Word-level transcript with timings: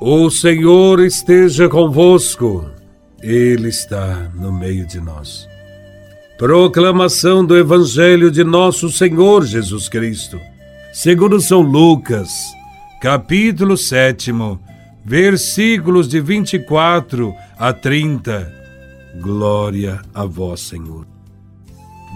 O 0.00 0.28
Senhor 0.28 1.00
esteja 1.00 1.70
convosco, 1.70 2.70
Ele 3.22 3.68
está 3.68 4.30
no 4.34 4.52
meio 4.52 4.86
de 4.86 5.00
nós. 5.00 5.48
Proclamação 6.36 7.42
do 7.42 7.56
Evangelho 7.56 8.30
de 8.30 8.44
Nosso 8.44 8.90
Senhor 8.90 9.46
Jesus 9.46 9.88
Cristo, 9.88 10.38
segundo 10.92 11.40
São 11.40 11.62
Lucas, 11.62 12.30
capítulo 13.00 13.74
7, 13.74 14.32
versículos 15.02 16.08
de 16.08 16.20
24 16.20 17.34
a 17.58 17.72
30. 17.72 18.52
Glória 19.22 20.02
a 20.14 20.26
Vós, 20.26 20.60
Senhor. 20.60 21.06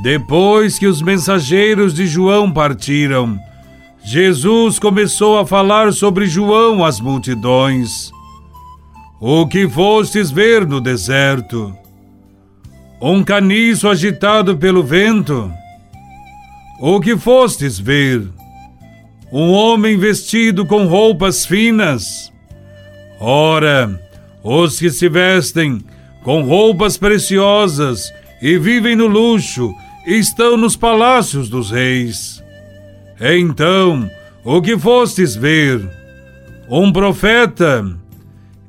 Depois 0.02 0.78
que 0.78 0.86
os 0.86 1.00
mensageiros 1.00 1.94
de 1.94 2.06
João 2.06 2.52
partiram, 2.52 3.38
Jesus 4.02 4.78
começou 4.78 5.38
a 5.38 5.46
falar 5.46 5.92
sobre 5.92 6.26
João 6.26 6.84
às 6.84 7.00
multidões. 7.00 8.10
O 9.20 9.46
que 9.46 9.68
fostes 9.68 10.30
ver 10.30 10.66
no 10.66 10.80
deserto? 10.80 11.74
Um 13.00 13.22
caniço 13.22 13.88
agitado 13.88 14.56
pelo 14.56 14.82
vento? 14.82 15.52
O 16.80 16.98
que 17.00 17.16
fostes 17.16 17.78
ver? 17.78 18.26
Um 19.30 19.52
homem 19.52 19.98
vestido 19.98 20.64
com 20.66 20.86
roupas 20.86 21.44
finas? 21.44 22.32
Ora, 23.20 24.00
os 24.42 24.78
que 24.78 24.90
se 24.90 25.08
vestem 25.08 25.84
com 26.24 26.42
roupas 26.42 26.96
preciosas 26.96 28.10
e 28.40 28.58
vivem 28.58 28.96
no 28.96 29.06
luxo 29.06 29.74
estão 30.06 30.56
nos 30.56 30.74
palácios 30.74 31.50
dos 31.50 31.70
reis. 31.70 32.39
Então, 33.20 34.10
o 34.42 34.62
que 34.62 34.78
fostes 34.78 35.36
ver? 35.36 35.86
Um 36.70 36.90
profeta? 36.90 37.84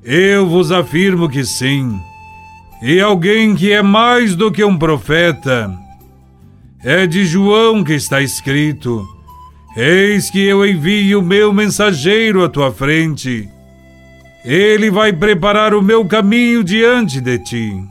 Eu 0.04 0.48
vos 0.48 0.72
afirmo 0.72 1.30
que 1.30 1.46
sim. 1.46 1.98
E 2.82 3.00
alguém 3.00 3.56
que 3.56 3.72
é 3.72 3.82
mais 3.82 4.36
do 4.36 4.52
que 4.52 4.64
um 4.64 4.78
profeta. 4.78 5.72
É 6.84 7.08
de 7.08 7.24
João 7.24 7.84
que 7.84 7.94
está 7.94 8.22
escrito: 8.22 9.08
Eis 9.78 10.30
que 10.30 10.40
eu 10.40 10.66
envio 10.66 11.20
o 11.20 11.24
meu 11.24 11.54
mensageiro 11.54 12.44
à 12.44 12.50
tua 12.50 12.74
frente. 12.74 13.48
Ele 14.44 14.90
vai 14.90 15.14
preparar 15.14 15.74
o 15.76 15.82
meu 15.82 16.04
caminho 16.06 16.64
diante 16.64 17.22
de 17.22 17.38
ti. 17.38 17.84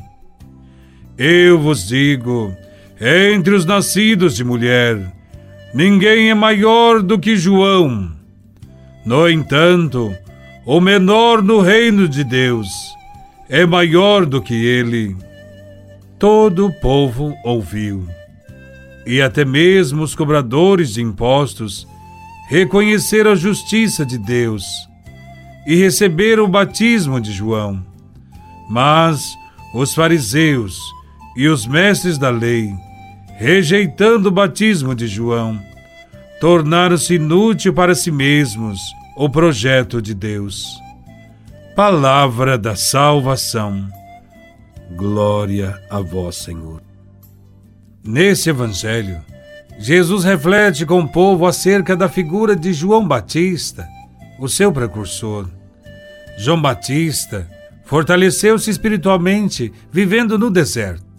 Eu 1.16 1.58
vos 1.60 1.86
digo: 1.86 2.52
entre 3.00 3.54
os 3.54 3.64
nascidos 3.64 4.34
de 4.34 4.42
mulher, 4.42 5.19
ninguém 5.74 6.30
é 6.30 6.34
maior 6.34 7.02
do 7.02 7.18
que 7.18 7.36
João. 7.36 8.10
No 9.04 9.28
entanto, 9.28 10.14
o 10.66 10.80
menor 10.80 11.42
no 11.42 11.60
reino 11.60 12.08
de 12.08 12.22
Deus 12.22 12.68
é 13.48 13.64
maior 13.64 14.26
do 14.26 14.42
que 14.42 14.54
ele. 14.54 15.16
Todo 16.18 16.66
o 16.66 16.72
povo 16.80 17.34
ouviu. 17.44 18.06
E 19.06 19.22
até 19.22 19.44
mesmo 19.44 20.02
os 20.02 20.14
cobradores 20.14 20.94
de 20.94 21.02
impostos 21.02 21.88
reconheceram 22.48 23.32
a 23.32 23.36
justiça 23.36 24.04
de 24.04 24.18
Deus 24.18 24.64
e 25.66 25.76
receberam 25.76 26.44
o 26.44 26.48
batismo 26.48 27.20
de 27.20 27.32
João. 27.32 27.82
Mas 28.68 29.34
os 29.74 29.94
fariseus 29.94 30.78
e 31.36 31.48
os 31.48 31.66
mestres 31.66 32.18
da 32.18 32.28
lei 32.28 32.72
rejeitando 33.40 34.26
o 34.26 34.30
batismo 34.30 34.94
de 34.94 35.08
João, 35.08 35.58
tornaram-se 36.38 37.14
inútil 37.14 37.72
para 37.72 37.94
si 37.94 38.10
mesmos 38.10 38.78
o 39.16 39.30
projeto 39.30 40.02
de 40.02 40.12
Deus. 40.12 40.78
Palavra 41.74 42.58
da 42.58 42.76
salvação. 42.76 43.88
Glória 44.94 45.82
a 45.88 46.00
vós, 46.00 46.36
Senhor. 46.36 46.82
Nesse 48.04 48.50
evangelho, 48.50 49.22
Jesus 49.78 50.22
reflete 50.22 50.84
com 50.84 51.00
o 51.00 51.08
povo 51.08 51.46
acerca 51.46 51.96
da 51.96 52.10
figura 52.10 52.54
de 52.54 52.74
João 52.74 53.08
Batista, 53.08 53.88
o 54.38 54.50
seu 54.50 54.70
precursor. 54.70 55.48
João 56.36 56.60
Batista 56.60 57.48
fortaleceu-se 57.86 58.70
espiritualmente 58.70 59.72
vivendo 59.90 60.38
no 60.38 60.50
deserto. 60.50 61.09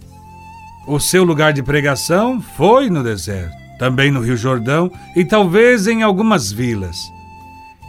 O 0.87 0.99
seu 0.99 1.23
lugar 1.23 1.53
de 1.53 1.61
pregação 1.61 2.41
foi 2.41 2.89
no 2.89 3.03
deserto, 3.03 3.55
também 3.77 4.09
no 4.11 4.19
Rio 4.19 4.35
Jordão 4.35 4.91
e 5.15 5.23
talvez 5.23 5.85
em 5.87 6.01
algumas 6.01 6.51
vilas. 6.51 6.97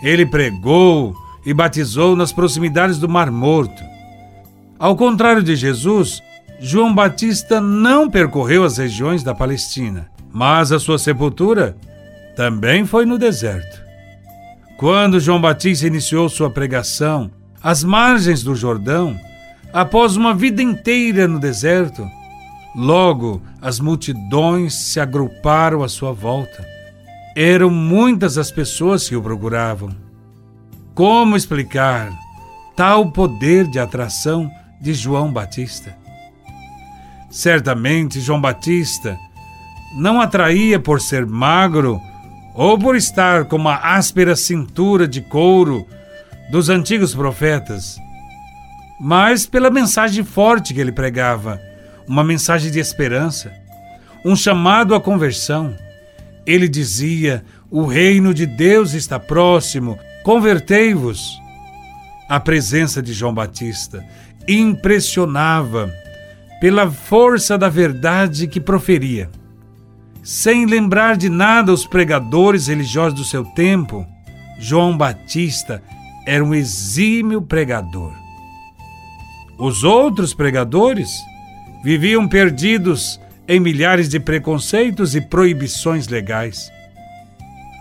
Ele 0.03 0.27
pregou 0.27 1.17
e 1.45 1.55
batizou 1.55 2.15
nas 2.15 2.33
proximidades 2.33 2.99
do 2.99 3.09
Mar 3.09 3.31
Morto. 3.31 3.83
Ao 4.79 4.95
contrário 4.95 5.43
de 5.43 5.57
Jesus, 5.57 6.23
João 6.61 6.95
Batista 6.95 7.61
não 7.61 8.11
percorreu 8.11 8.65
as 8.65 8.77
regiões 8.77 9.23
da 9.23 9.35
Palestina, 9.35 10.09
mas 10.33 10.71
a 10.71 10.79
sua 10.79 10.99
sepultura 10.99 11.77
também 12.37 12.85
foi 12.85 13.07
no 13.07 13.19
deserto. 13.19 13.81
Quando 14.77 15.21
João 15.21 15.41
Batista 15.41 15.87
iniciou 15.87 16.29
sua 16.29 16.51
pregação 16.51 17.31
às 17.63 17.85
margens 17.85 18.43
do 18.43 18.55
Jordão, 18.55 19.19
após 19.73 20.17
uma 20.17 20.35
vida 20.35 20.63
inteira 20.63 21.29
no 21.29 21.39
deserto, 21.39 22.09
Logo, 22.75 23.43
as 23.61 23.79
multidões 23.79 24.75
se 24.75 24.99
agruparam 24.99 25.83
à 25.83 25.89
sua 25.89 26.13
volta. 26.13 26.67
Eram 27.37 27.69
muitas 27.69 28.39
as 28.39 28.51
pessoas 28.51 29.09
que 29.09 29.17
o 29.17 29.23
procuravam. 29.23 29.95
Como 30.95 31.37
explicar 31.37 32.11
tal 32.75 33.11
poder 33.13 33.67
de 33.67 33.79
atração 33.79 34.51
de 34.81 34.95
João 34.95 35.33
Batista? 35.33 35.97
Certamente, 37.31 38.21
João 38.21 38.41
Batista 38.41 39.19
não 39.97 40.21
atraía 40.21 40.79
por 40.79 41.01
ser 41.01 41.27
magro 41.27 42.01
ou 42.55 42.79
por 42.79 42.97
estar 42.97 43.45
com 43.47 43.57
uma 43.57 43.77
áspera 43.77 44.35
cintura 44.37 45.07
de 45.07 45.21
couro 45.21 45.87
dos 46.51 46.69
antigos 46.69 47.15
profetas, 47.15 47.99
mas 49.01 49.47
pela 49.47 49.71
mensagem 49.71 50.25
forte 50.25 50.75
que 50.75 50.81
ele 50.81 50.93
pregava 50.93 51.61
uma 52.13 52.23
mensagem 52.23 52.71
de 52.71 52.79
esperança, 52.79 53.51
um 54.23 54.37
chamado 54.37 54.95
à 54.95 55.01
conversão. 55.01 55.75
Ele 56.45 56.69
dizia: 56.69 57.43
O 57.71 57.87
reino 57.87 58.35
de 58.35 58.45
Deus 58.45 58.93
está 58.93 59.19
próximo, 59.19 59.99
convertei-vos. 60.23 61.41
A 62.29 62.39
presença 62.39 63.03
de 63.03 63.15
João 63.15 63.33
Batista 63.33 64.05
impressionava 64.47 65.91
pela 66.61 66.91
força 66.91 67.57
da 67.57 67.71
verdade 67.71 68.47
que 68.47 68.61
proferia. 68.61 69.31
Sem 70.23 70.67
lembrar 70.67 71.17
de 71.17 71.31
nada 71.31 71.73
os 71.73 71.87
pregadores 71.87 72.67
religiosos 72.67 73.19
do 73.19 73.25
seu 73.25 73.43
tempo, 73.43 74.07
João 74.59 74.99
Batista 74.99 75.83
era 76.27 76.45
um 76.45 76.55
exímio 76.55 77.41
pregador. 77.41 78.13
Os 79.59 79.83
outros 79.83 80.35
pregadores 80.35 81.11
viviam 81.83 82.29
perdidos 82.29 83.21
em 83.49 83.59
milhares 83.59 84.09
de 84.09 84.21
preconceitos 84.21 85.15
e 85.15 85.21
proibições 85.21 86.09
legais. 86.09 86.71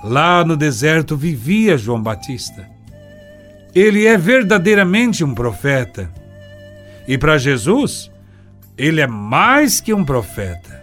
Lá 0.04 0.44
no 0.44 0.58
deserto 0.58 1.16
vivia 1.16 1.78
João 1.78 2.02
Batista. 2.02 2.68
Ele 3.74 4.06
é 4.06 4.18
verdadeiramente 4.18 5.24
um 5.24 5.34
profeta. 5.34 6.12
E 7.08 7.18
para 7.18 7.38
Jesus, 7.38 8.12
ele 8.78 9.00
é 9.00 9.08
mais 9.08 9.80
que 9.80 9.94
um 9.94 10.04
profeta. 10.04 10.82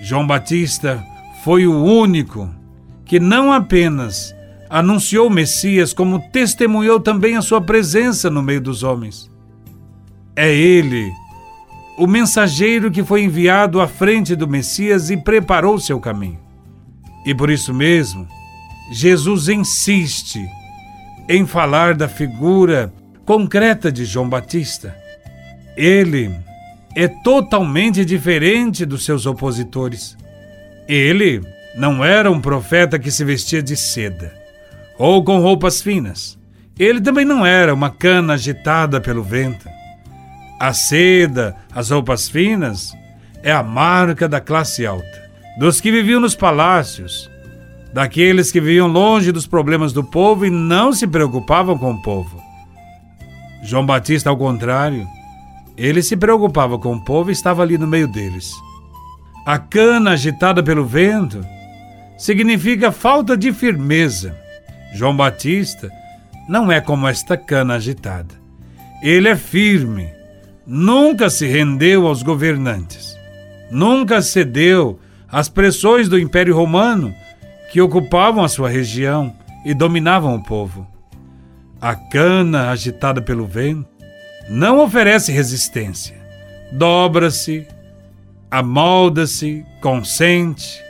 João 0.00 0.26
Batista 0.26 1.04
foi 1.42 1.66
o 1.66 1.84
único 1.84 2.48
que 3.04 3.18
não 3.18 3.52
apenas 3.52 4.34
anunciou 4.70 5.26
o 5.26 5.30
Messias, 5.30 5.92
como 5.92 6.30
testemunhou 6.30 7.00
também 7.00 7.36
a 7.36 7.42
sua 7.42 7.60
presença 7.60 8.30
no 8.30 8.40
meio 8.40 8.60
dos 8.60 8.84
homens. 8.84 9.28
É 10.36 10.54
ele 10.54 11.10
o 12.00 12.06
mensageiro 12.06 12.90
que 12.90 13.04
foi 13.04 13.24
enviado 13.24 13.78
à 13.78 13.86
frente 13.86 14.34
do 14.34 14.48
Messias 14.48 15.10
e 15.10 15.18
preparou 15.18 15.78
seu 15.78 16.00
caminho. 16.00 16.40
E 17.26 17.34
por 17.34 17.50
isso 17.50 17.74
mesmo, 17.74 18.26
Jesus 18.90 19.50
insiste 19.50 20.40
em 21.28 21.44
falar 21.44 21.94
da 21.94 22.08
figura 22.08 22.90
concreta 23.26 23.92
de 23.92 24.06
João 24.06 24.30
Batista. 24.30 24.96
Ele 25.76 26.34
é 26.96 27.06
totalmente 27.06 28.02
diferente 28.02 28.86
dos 28.86 29.04
seus 29.04 29.26
opositores. 29.26 30.16
Ele 30.88 31.42
não 31.76 32.02
era 32.02 32.30
um 32.30 32.40
profeta 32.40 32.98
que 32.98 33.10
se 33.10 33.26
vestia 33.26 33.62
de 33.62 33.76
seda 33.76 34.32
ou 34.98 35.22
com 35.22 35.38
roupas 35.38 35.82
finas. 35.82 36.38
Ele 36.78 37.02
também 37.02 37.26
não 37.26 37.44
era 37.44 37.74
uma 37.74 37.90
cana 37.90 38.32
agitada 38.32 39.02
pelo 39.02 39.22
vento. 39.22 39.68
A 40.60 40.74
seda, 40.74 41.56
as 41.74 41.88
roupas 41.88 42.28
finas, 42.28 42.92
é 43.42 43.50
a 43.50 43.62
marca 43.62 44.28
da 44.28 44.42
classe 44.42 44.84
alta, 44.84 45.30
dos 45.58 45.80
que 45.80 45.90
viviam 45.90 46.20
nos 46.20 46.34
palácios, 46.34 47.30
daqueles 47.94 48.52
que 48.52 48.60
viviam 48.60 48.86
longe 48.86 49.32
dos 49.32 49.46
problemas 49.46 49.90
do 49.94 50.04
povo 50.04 50.44
e 50.44 50.50
não 50.50 50.92
se 50.92 51.06
preocupavam 51.06 51.78
com 51.78 51.92
o 51.92 52.02
povo. 52.02 52.38
João 53.62 53.86
Batista, 53.86 54.28
ao 54.28 54.36
contrário, 54.36 55.08
ele 55.78 56.02
se 56.02 56.14
preocupava 56.14 56.78
com 56.78 56.92
o 56.94 57.04
povo 57.06 57.30
e 57.30 57.32
estava 57.32 57.62
ali 57.62 57.78
no 57.78 57.86
meio 57.86 58.06
deles. 58.06 58.52
A 59.46 59.58
cana 59.58 60.10
agitada 60.10 60.62
pelo 60.62 60.84
vento 60.84 61.42
significa 62.18 62.92
falta 62.92 63.34
de 63.34 63.50
firmeza. 63.50 64.36
João 64.92 65.16
Batista 65.16 65.90
não 66.46 66.70
é 66.70 66.82
como 66.82 67.08
esta 67.08 67.34
cana 67.34 67.76
agitada. 67.76 68.34
Ele 69.02 69.26
é 69.26 69.36
firme, 69.36 70.19
nunca 70.66 71.30
se 71.30 71.46
rendeu 71.46 72.06
aos 72.06 72.22
governantes, 72.22 73.16
nunca 73.70 74.22
cedeu 74.22 74.98
às 75.28 75.48
pressões 75.48 76.08
do 76.08 76.18
Império 76.18 76.54
Romano 76.54 77.14
que 77.72 77.80
ocupavam 77.80 78.44
a 78.44 78.48
sua 78.48 78.68
região 78.68 79.34
e 79.64 79.72
dominavam 79.72 80.34
o 80.34 80.42
povo. 80.42 80.86
A 81.80 81.94
cana 81.94 82.70
agitada 82.70 83.22
pelo 83.22 83.46
vento 83.46 83.88
não 84.48 84.80
oferece 84.80 85.32
resistência. 85.32 86.16
Dobra-se, 86.72 87.66
amolda-se, 88.50 89.64
consente. 89.80 90.82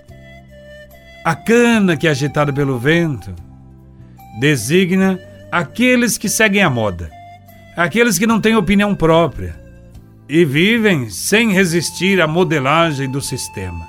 A 1.25 1.35
cana 1.35 1.97
que 1.97 2.09
é 2.09 2.11
agitada 2.11 2.53
pelo 2.53 2.79
vento 2.79 3.35
designa 4.41 5.21
aqueles 5.53 6.17
que 6.17 6.29
seguem 6.29 6.63
a 6.63 6.71
moda, 6.71 7.11
aqueles 7.77 8.19
que 8.19 8.27
não 8.27 8.41
têm 8.41 8.57
opinião 8.57 8.95
própria 8.95 9.60
e 10.31 10.45
vivem 10.45 11.11
sem 11.11 11.53
resistir 11.53 12.21
à 12.21 12.27
modelagem 12.29 13.11
do 13.11 13.21
sistema. 13.21 13.85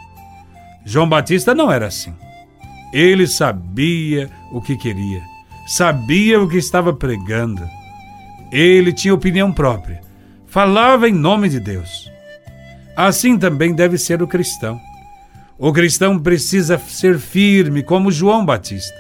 João 0.83 1.07
Batista 1.07 1.53
não 1.53 1.71
era 1.71 1.85
assim. 1.85 2.15
Ele 2.91 3.27
sabia 3.27 4.27
o 4.51 4.59
que 4.59 4.75
queria, 4.75 5.21
sabia 5.67 6.41
o 6.41 6.49
que 6.49 6.57
estava 6.57 6.91
pregando. 6.91 7.61
Ele 8.51 8.91
tinha 8.91 9.13
opinião 9.13 9.53
própria, 9.53 10.01
falava 10.47 11.07
em 11.07 11.13
nome 11.13 11.47
de 11.47 11.59
Deus. 11.59 12.09
Assim 12.95 13.37
também 13.37 13.75
deve 13.75 13.99
ser 13.99 14.23
o 14.23 14.27
cristão. 14.27 14.81
O 15.59 15.71
cristão 15.71 16.17
precisa 16.17 16.75
ser 16.79 17.19
firme 17.19 17.83
como 17.83 18.11
João 18.11 18.43
Batista. 18.43 18.97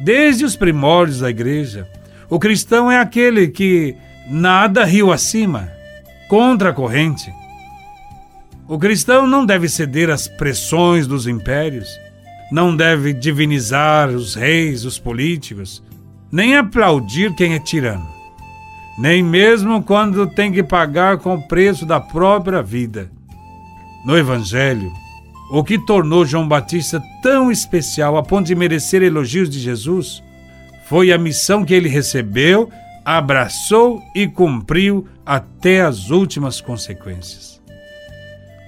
Desde 0.00 0.44
os 0.44 0.56
primórdios 0.56 1.20
da 1.20 1.30
igreja, 1.30 1.88
o 2.28 2.40
cristão 2.40 2.90
é 2.90 2.98
aquele 2.98 3.46
que 3.46 3.94
nada 4.28 4.84
rio 4.84 5.12
acima, 5.12 5.70
contra 6.32 6.70
a 6.70 6.72
corrente. 6.72 7.30
O 8.66 8.78
cristão 8.78 9.26
não 9.26 9.44
deve 9.44 9.68
ceder 9.68 10.08
às 10.08 10.26
pressões 10.26 11.06
dos 11.06 11.26
impérios, 11.26 11.90
não 12.50 12.74
deve 12.74 13.12
divinizar 13.12 14.08
os 14.08 14.34
reis, 14.34 14.86
os 14.86 14.98
políticos, 14.98 15.82
nem 16.32 16.56
aplaudir 16.56 17.34
quem 17.34 17.52
é 17.52 17.58
tirano, 17.58 18.08
nem 18.98 19.22
mesmo 19.22 19.82
quando 19.82 20.26
tem 20.26 20.50
que 20.50 20.62
pagar 20.62 21.18
com 21.18 21.34
o 21.34 21.46
preço 21.46 21.84
da 21.84 22.00
própria 22.00 22.62
vida. 22.62 23.10
No 24.02 24.16
Evangelho, 24.16 24.90
o 25.50 25.62
que 25.62 25.78
tornou 25.78 26.24
João 26.24 26.48
Batista 26.48 26.98
tão 27.22 27.52
especial 27.52 28.16
a 28.16 28.22
ponto 28.22 28.46
de 28.46 28.54
merecer 28.54 29.02
elogios 29.02 29.50
de 29.50 29.60
Jesus 29.60 30.22
foi 30.86 31.12
a 31.12 31.18
missão 31.18 31.62
que 31.62 31.74
ele 31.74 31.90
recebeu, 31.90 32.70
abraçou 33.04 34.02
e 34.14 34.26
cumpriu 34.26 35.06
até 35.24 35.82
as 35.82 36.10
últimas 36.10 36.60
consequências. 36.60 37.60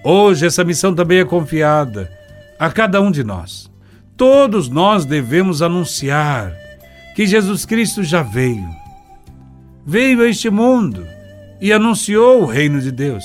Hoje, 0.05 0.47
essa 0.47 0.65
missão 0.65 0.95
também 0.95 1.21
é 1.21 1.25
confiada 1.25 2.11
a 2.59 2.71
cada 2.71 3.01
um 3.01 3.11
de 3.11 3.25
nós. 3.25 3.71
Todos 4.17 4.69
nós 4.69 5.05
devemos 5.05 5.63
anunciar 5.63 6.53
que 7.15 7.27
Jesus 7.27 7.65
Cristo 7.65 8.03
já 8.03 8.23
veio. 8.23 8.69
Veio 9.87 10.23
a 10.23 10.29
este 10.29 10.51
mundo 10.51 11.07
e 11.61 11.73
anunciou 11.73 12.43
o 12.43 12.47
reino 12.47 12.81
de 12.81 12.91
Deus. 12.91 13.25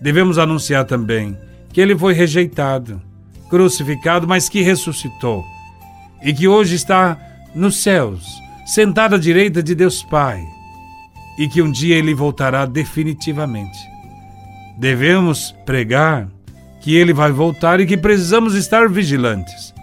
Devemos 0.00 0.38
anunciar 0.38 0.84
também 0.84 1.36
que 1.72 1.80
ele 1.80 1.96
foi 1.96 2.12
rejeitado, 2.12 3.00
crucificado, 3.48 4.26
mas 4.26 4.48
que 4.48 4.62
ressuscitou 4.62 5.44
e 6.22 6.32
que 6.32 6.46
hoje 6.48 6.74
está 6.74 7.18
nos 7.54 7.82
céus, 7.82 8.24
sentado 8.66 9.14
à 9.14 9.18
direita 9.18 9.62
de 9.62 9.74
Deus 9.74 10.02
Pai, 10.02 10.42
e 11.38 11.48
que 11.48 11.62
um 11.62 11.70
dia 11.70 11.96
ele 11.96 12.14
voltará 12.14 12.66
definitivamente. 12.66 13.78
Devemos 14.78 15.54
pregar 15.64 16.28
que 16.80 16.94
ele 16.94 17.12
vai 17.12 17.30
voltar 17.30 17.80
e 17.80 17.86
que 17.86 17.96
precisamos 17.96 18.54
estar 18.54 18.88
vigilantes 18.88 19.74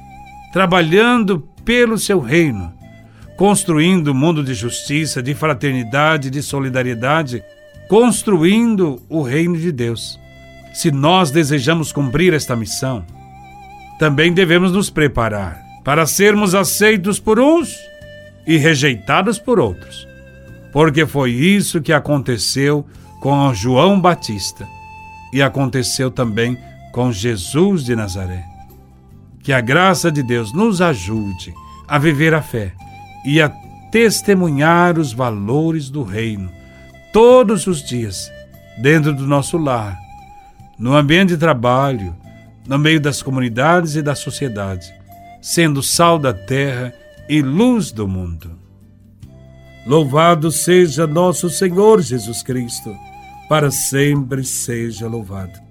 trabalhando 0.51 1.47
pelo 1.63 1.97
seu 1.97 2.19
reino, 2.19 2.73
construindo 3.35 4.11
um 4.11 4.13
mundo 4.15 4.43
de 4.43 4.53
justiça, 4.53 5.21
de 5.21 5.35
fraternidade, 5.35 6.29
de 6.29 6.41
solidariedade, 6.41 7.43
construindo 7.87 8.99
o 9.09 9.21
reino 9.21 9.57
de 9.57 9.71
Deus. 9.71 10.19
Se 10.73 10.91
nós 10.91 11.29
desejamos 11.29 11.91
cumprir 11.91 12.33
esta 12.33 12.55
missão, 12.55 13.05
também 13.99 14.33
devemos 14.33 14.71
nos 14.71 14.89
preparar 14.89 15.61
para 15.83 16.05
sermos 16.05 16.55
aceitos 16.55 17.19
por 17.19 17.39
uns 17.39 17.77
e 18.47 18.57
rejeitados 18.57 19.37
por 19.37 19.59
outros, 19.59 20.07
porque 20.71 21.05
foi 21.05 21.31
isso 21.31 21.81
que 21.81 21.91
aconteceu 21.91 22.85
com 23.19 23.53
João 23.53 23.99
Batista 23.99 24.65
e 25.33 25.41
aconteceu 25.41 26.09
também 26.09 26.57
com 26.93 27.11
Jesus 27.11 27.83
de 27.83 27.95
Nazaré. 27.95 28.45
Que 29.43 29.51
a 29.51 29.59
graça 29.59 30.11
de 30.11 30.23
Deus 30.23 30.53
nos 30.53 30.81
ajude 30.81 31.53
a 31.87 31.97
viver 31.97 32.33
a 32.33 32.41
fé 32.41 32.73
e 33.25 33.41
a 33.41 33.49
testemunhar 33.91 34.97
os 34.97 35.11
valores 35.13 35.89
do 35.89 36.03
Reino 36.03 36.49
todos 37.11 37.67
os 37.67 37.83
dias, 37.83 38.31
dentro 38.77 39.13
do 39.13 39.25
nosso 39.25 39.57
lar, 39.57 39.97
no 40.77 40.95
ambiente 40.95 41.29
de 41.29 41.37
trabalho, 41.37 42.15
no 42.67 42.77
meio 42.77 42.99
das 42.99 43.21
comunidades 43.21 43.95
e 43.95 44.01
da 44.01 44.13
sociedade, 44.13 44.93
sendo 45.41 45.81
sal 45.81 46.19
da 46.19 46.33
terra 46.33 46.93
e 47.29 47.41
luz 47.41 47.91
do 47.91 48.07
mundo. 48.07 48.57
Louvado 49.85 50.51
seja 50.51 51.07
nosso 51.07 51.49
Senhor 51.49 52.01
Jesus 52.01 52.43
Cristo, 52.43 52.95
para 53.47 53.71
sempre 53.71 54.43
seja 54.43 55.07
louvado. 55.07 55.66